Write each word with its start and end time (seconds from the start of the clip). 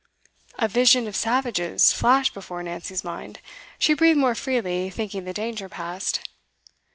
A 0.57 0.67
vision 0.67 1.07
of 1.07 1.15
savages 1.15 1.93
flashed 1.93 2.33
before 2.33 2.63
Nancy's 2.63 3.03
mind. 3.03 3.39
She 3.77 3.93
breathed 3.93 4.17
more 4.17 4.33
freely, 4.33 4.89
thinking 4.89 5.25
the 5.25 5.31
danger 5.33 5.69
past. 5.69 6.27